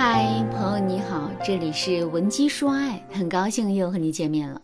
[0.00, 4.62] 嗨，朋友你好，这里是文姬说爱，很高兴又和你见面了。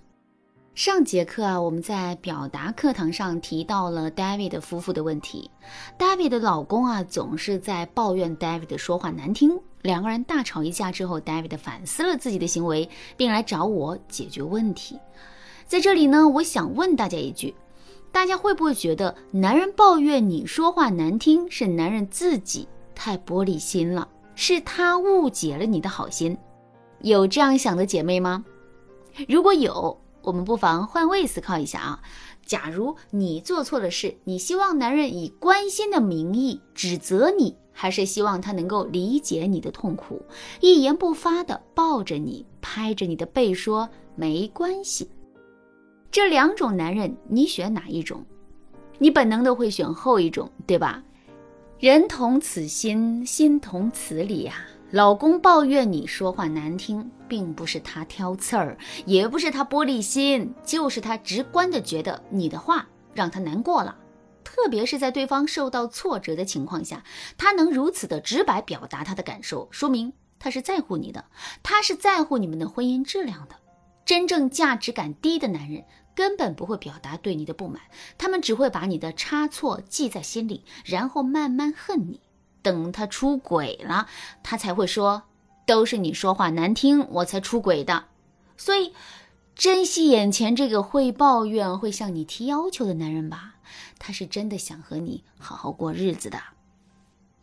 [0.76, 5.50] 上节课啊，我们在表达课堂上提到了 David 夫妇的问题。
[5.98, 9.58] David 的老公啊，总是在抱怨 David 说话难听。
[9.82, 15.00] 两个人大吵一架之后，David 反思了自己的行为，并来找我解决问题。
[15.66, 17.52] 在这里呢，我想问大家一句：
[18.12, 26.36] 大家会不会觉得男人抱怨你说话难听，是男人自己太玻璃心了，是他误解了你的好心？
[27.00, 28.44] 有这样想的姐妹吗？
[29.28, 32.02] 如果有，我们不妨换位思考一下啊，
[32.44, 40.22] 假如你做错了事，你希望男人以关心的名义指责你，还是希望他能够理解你的痛苦，
[40.60, 45.10] 一言不发的抱着你，拍着你的背说没关系？
[46.10, 48.24] 这两种男人，你选哪一种？
[48.98, 51.02] 你本能的会选后一种，对吧？
[51.80, 54.54] 人同此心，心同此理呀。
[54.92, 63.96] 老公抱怨你说话难听，并不是他挑刺儿，也不是他玻璃心，就是他直观的觉得你的话让他难过了。
[64.44, 67.02] 特别是在对方受到挫折的情况下，
[67.36, 71.24] 他能如此的直白表达他的感受，说明他是在乎你的，
[71.64, 73.56] 他是在乎你们的婚姻质量的。
[74.04, 75.82] 真正价值感低的男人
[76.14, 77.82] 根本不会表达对你的不满，
[78.16, 82.20] 他们只会把你的差错记在心里，然后慢慢恨你。
[82.62, 84.06] 等他出轨了，
[84.42, 85.24] 他才会说
[85.66, 88.04] 都是你说话难听，我才出轨的。
[88.56, 88.92] 所以，
[89.54, 93.56] 珍惜眼前这个会抱怨、会向你提要求的男人吧，
[93.98, 96.40] 他是真的想和你好好过日子的。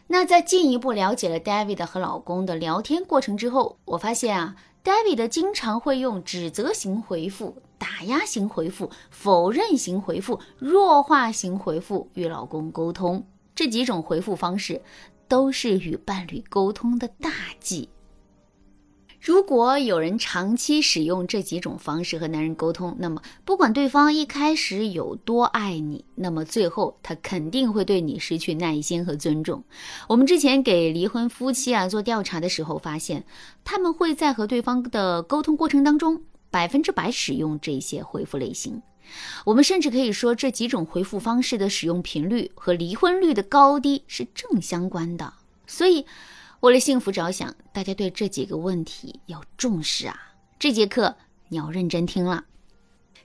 [0.08, 13.26] 那在进一步了解了 David 和老公的聊天过程之后，我发现啊，David 经常会用指责型回复、打压型回复、否认型回复、弱化型回复与老公沟通。
[13.54, 14.82] 这几种回复方式，
[15.28, 17.90] 都是与伴侣沟通的大忌。
[19.22, 29.64] 如果有人长期使用这几种方式和男人沟通，那么不管对方一开始有多爱你，那么最后他肯定会对你失去耐心和尊重。
[30.08, 33.24] 我们之前给离婚夫妻啊做调查的时候，发现
[33.64, 38.82] 他们会在和对方的沟通过程当中，百分之百使用这些回复类型。
[39.46, 45.32] 我们甚至可以说，这几种回复方式的使用频率和离婚率的高低是正相关的。
[45.68, 46.06] 所以，
[46.62, 50.16] 为了幸福着想，大家对这几个问题要重视啊！
[50.60, 51.16] 这节课
[51.50, 52.46] 你要认真听了。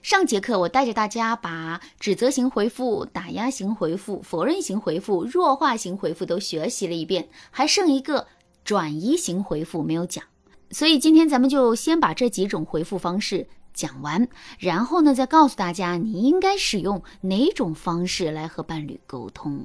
[0.01, 8.25] 上节课我带着大家把指责型回复、打压型回复、否认型回复、弱化型回复都学习了一遍，还剩一个
[8.63, 10.23] 转移型回复没有讲。
[10.71, 13.47] 所以今天咱们就先把这几种回复方式。
[13.71, 14.27] 讲完，
[14.57, 19.63] 然后呢，再告诉大家你应该使用哪种方式来和伴侣沟通。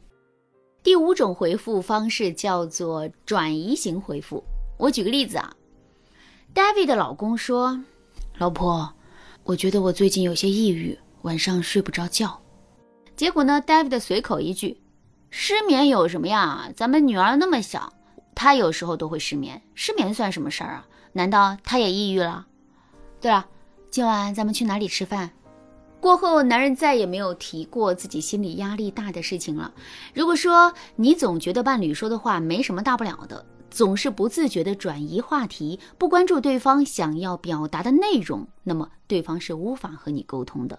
[0.82, 4.42] 第五种回复方式叫做转移型回复。
[4.78, 5.54] 我举个例子啊
[6.54, 7.80] ，David 的老公说
[8.38, 8.92] ：“老婆，
[9.44, 12.40] 我觉得我最近有些抑郁，晚上睡不着觉。”
[13.14, 14.80] 结果呢，David 随口一句
[15.30, 16.68] ：“失眠有什么呀？
[16.74, 17.92] 咱们女儿那么小，
[18.34, 20.86] 她有时候都会失眠，失眠算什么事儿啊？
[21.12, 22.46] 难道她也抑郁了？”
[23.20, 23.46] 对了。
[23.90, 25.30] 今晚咱们去哪里吃饭？
[26.02, 29.72] 过后，男人再也没有提过自己心理压力大的事情了。
[30.12, 40.76] 如果说你总觉得伴侣说的话没什么大不了的，总是不自觉的转移话题，不关注对方想要表达的内容，那么对方是无法和你沟通的。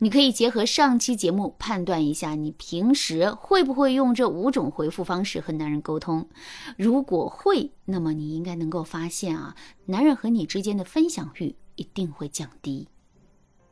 [0.00, 6.28] 你可以结合上期节目判断一下，你平时会不会用这五种回复方式和男人沟通？
[6.76, 9.54] 如果会，那么你应该能够发现啊，
[9.86, 11.54] 男人和你之间的分享欲。
[11.78, 12.88] 一定会降低，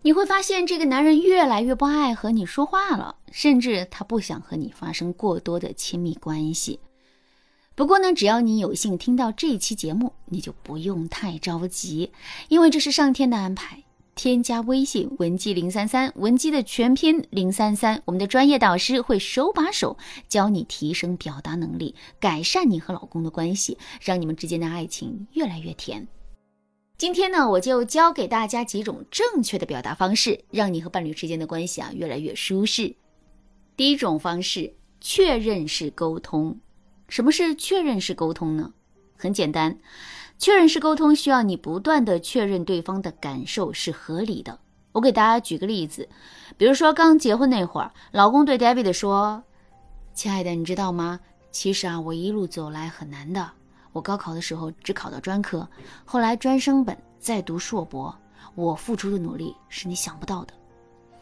[0.02, 6.78] 你会发现这个男人越来越不爱和你说话了，甚至他不想和你发生过多的亲密关系。
[7.74, 12.12] 不过呢，只要你有幸听到这一期节目，你就不用太着急，
[12.48, 13.82] 因为这是上天的安排。
[14.14, 26.08] 添加微信文姬零三三，文姬的全拼零三三，我们的专业导师会手把手教你提升表达能力，改善你和老公的关系，让你们之间的爱情越来越甜。
[26.98, 32.96] 今天呢，我就教给大家几种正确的表达方式，让你和伴侣之间的关系啊越来越舒适。
[33.76, 36.58] 第一种方式，确认式沟通。
[37.10, 38.72] 什么是确认式沟通呢？
[39.14, 39.78] 很简单，
[40.38, 44.58] 确认式沟通需要你不断的确认对方的感受是合理的。
[44.92, 46.08] 我给大家举个例子，
[46.56, 49.44] 比如说刚结婚那会儿，老公对 David 说
[50.14, 51.20] ：“亲爱的，你知道吗？
[51.52, 53.52] 其实啊，我一路走来很难的。”
[53.96, 55.66] 我高考的时候只考到专科，
[56.04, 58.14] 后来专升本，再读硕博。
[58.54, 60.52] 我付出的努力是你想不到的。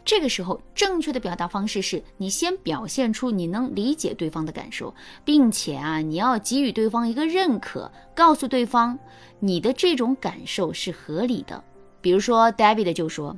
[0.03, 4.93] 这个时候，正确的表达方式是你先表现出你能理解对方的感受，
[5.23, 8.99] 并且啊，你要给予对方一个认可，告诉对方
[9.39, 11.63] 你的这种感受是合理的。
[12.01, 13.37] 比如说，David 就说：“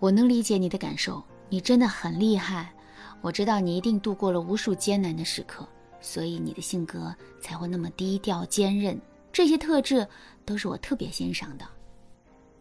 [0.00, 2.72] 我能理解你的感受，你真的很厉害。
[3.20, 5.68] 我知道你一定度过了无数艰难的时刻，
[6.00, 9.00] 所以你的性格才会那么低调坚韧。
[9.32, 10.06] 这些特质
[10.44, 11.66] 都是我特别欣赏的。”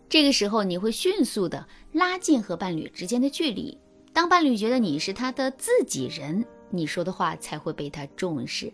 [0.10, 3.78] 这个时候，你会迅速的拉近和伴侣之间的距离。
[4.14, 8.72] 当伴侣觉得你是他的自己人，你说的话才会被他重视。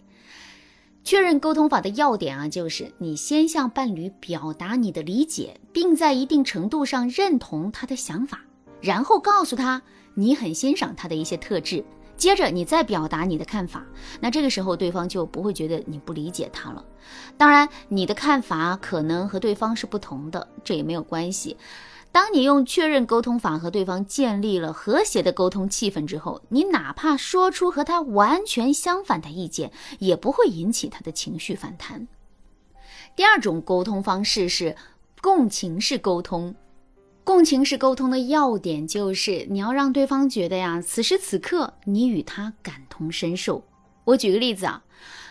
[1.03, 8.45] 确认沟通法的要点啊，就是你先向伴侣表达你的理解，并在一定程度上认同他的想法，
[8.79, 9.81] 然后告诉他
[10.13, 11.83] 你很欣赏他的一些特质。
[12.15, 13.85] 接着你再表达你的看法，
[14.19, 16.83] 那这个时候对方就不会觉得你不理解他了。
[17.37, 21.57] 当然，你的看法可能和对方是不同的，这也没有关系。
[22.11, 32.07] 当你用确认沟通法和对方建立了和谐的沟通气氛之后，你哪怕说出和他完全相反的意见，也不会引起他的情绪反弹。
[33.15, 34.75] 第二种沟通方式是
[35.21, 36.53] 共情式沟通。
[37.23, 43.63] 共情式沟通的要点就是，你要让对方觉得呀，此时此刻你与他感同身受。
[44.03, 44.83] 我举个例子啊，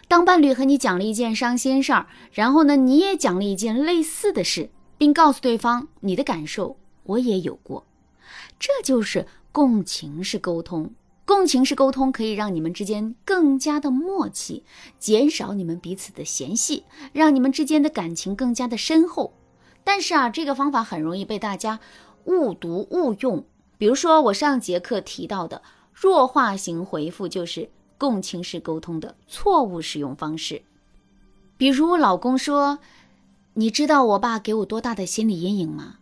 [0.09, 7.85] 当伴侣和你讲了一件伤心事儿，然后呢，你也讲了一件类似的事，并告诉对方你的感受，我也有过，
[8.59, 10.93] 这就是共情式沟通。
[11.27, 14.65] 共情式沟通可以让你们之间更加的默契，
[14.99, 19.35] 减少你们彼此的嫌隙，让你们之间的感情更加的深厚。
[19.85, 21.81] 但是啊，这个方法很容易被大家
[22.25, 23.45] 误读误用。
[23.79, 25.61] 比如说，我上节课提到的
[25.93, 27.69] 弱化型回复，就是
[27.99, 30.63] 共情式沟通的错误使用方式。
[31.57, 32.79] 比如，老公说
[33.55, 35.97] ：“你知道我爸给我多大的心理阴影吗？”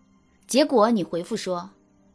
[0.46, 1.70] 结果你回复说：“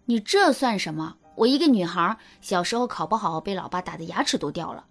[0.06, 1.15] 你这算什么？
[1.35, 4.85] 我一个女孩，小时候考不好，被老爸打的牙齿都掉了。”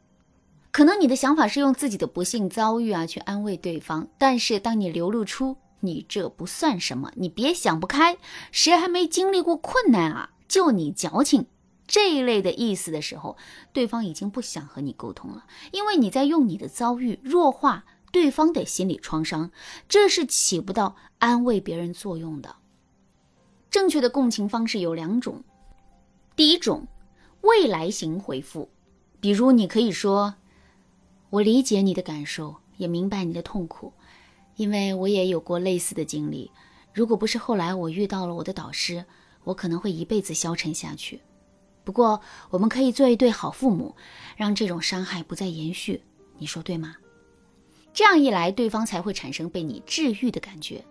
[0.73, 8.19] 可能你的想法是用自己的不幸遭遇啊去安慰对方，但是当你流露出你这不算什么，你别想不开，
[8.51, 10.31] 谁还没经历过困难啊？
[10.49, 11.47] 就你矫情
[11.87, 13.37] 这一类的意思的时候，
[13.73, 19.51] 对方已经不想和你沟通了，因为你在用你的遭遇弱化对方的心理创伤，
[19.89, 22.57] 这是起不到安慰别人作用的。
[23.71, 25.43] 正确的共情方式有两种，
[26.37, 26.87] 第一种，
[27.41, 28.71] 未来型回复，
[29.21, 30.37] 比如你可以说
[31.31, 33.93] ：“我理解你的感受，也明白你的痛苦。”
[34.57, 36.51] 因为我也有过类似的经历，
[36.93, 39.05] 如果不是后来我遇到了我的导师，
[39.43, 41.21] 我可能会一辈子消沉下去。
[41.83, 42.21] 不过，
[42.51, 43.95] 我们可以做一对好父母，
[44.37, 46.03] 让这种伤害不再延续。
[46.39, 46.97] 你说对吗？
[47.93, 50.85] 这样一来，对方才会产生被你治愈的感觉。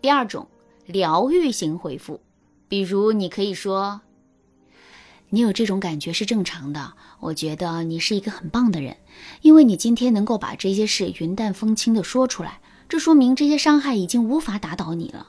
[0.00, 0.48] 第二种，
[0.86, 2.20] 疗愈型回复，
[2.66, 4.00] 比如你可以说
[5.30, 8.96] ：“你有这种感觉是正常的，我觉得你是一个很棒的人，
[9.42, 15.26] 因为你今天能够把这些事云淡风轻地说出来。”这说明这些伤害已经无法打倒你了。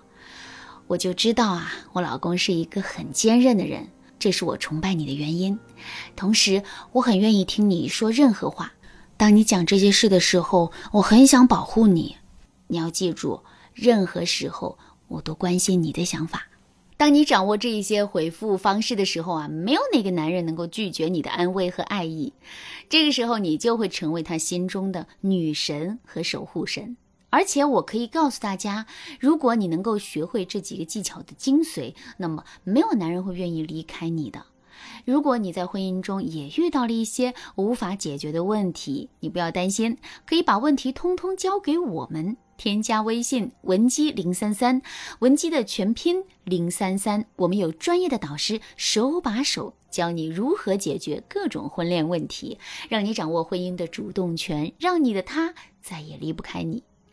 [0.87, 3.87] 我就知道啊，我老公是一个很坚韧的人，
[4.19, 5.59] 这是我崇拜你的原因。
[6.15, 8.73] 同时，我很愿意听你说任何话。
[9.17, 12.15] 当你讲这些事的时候，我很想保护你。
[12.67, 13.41] 你要记住，
[13.73, 14.77] 任何时候
[15.07, 16.43] 我都关心你的想法。
[16.95, 22.33] 当你掌握这一些回复方式的时候啊，没有哪个男人能够拒绝你的安慰和爱意。
[22.89, 26.95] 这个时候，你就会成为他心中的女神和守护神。
[27.29, 28.85] 而且我可以告诉大家，
[29.19, 34.45] 如果你能够学会这几个技巧的精髓，那么没有男人会愿意离开你的。
[35.05, 42.37] 如果你在婚姻中也遇到了一些无法解决的问题，你不要担心，可以把问题通通交给我们。
[42.57, 44.81] 添加微信文姬零三三，
[45.19, 52.57] 文姬的全拼零三三，我们有专业的导师手把手教你如何解决各种婚恋问题，
[52.89, 56.83] 让你掌握婚姻的主动权，让你的他再也离不开你。